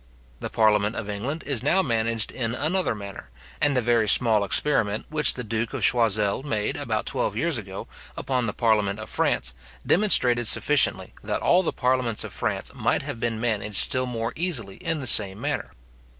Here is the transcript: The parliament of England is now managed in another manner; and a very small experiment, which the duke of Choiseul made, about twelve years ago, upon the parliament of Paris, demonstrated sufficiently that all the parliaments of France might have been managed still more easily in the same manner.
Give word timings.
The 0.39 0.49
parliament 0.49 0.95
of 0.95 1.07
England 1.11 1.43
is 1.45 1.61
now 1.61 1.83
managed 1.83 2.31
in 2.31 2.55
another 2.55 2.95
manner; 2.95 3.29
and 3.61 3.77
a 3.77 3.83
very 3.83 4.09
small 4.09 4.43
experiment, 4.43 5.05
which 5.09 5.35
the 5.35 5.43
duke 5.43 5.75
of 5.75 5.83
Choiseul 5.83 6.41
made, 6.41 6.75
about 6.75 7.05
twelve 7.05 7.35
years 7.37 7.59
ago, 7.59 7.87
upon 8.17 8.47
the 8.47 8.53
parliament 8.53 8.97
of 8.97 9.15
Paris, 9.15 9.53
demonstrated 9.85 10.47
sufficiently 10.47 11.13
that 11.23 11.43
all 11.43 11.61
the 11.61 11.71
parliaments 11.71 12.23
of 12.23 12.33
France 12.33 12.71
might 12.73 13.03
have 13.03 13.19
been 13.19 13.39
managed 13.39 13.77
still 13.77 14.07
more 14.07 14.33
easily 14.35 14.77
in 14.77 15.01
the 15.01 15.05
same 15.05 15.39
manner. 15.39 15.69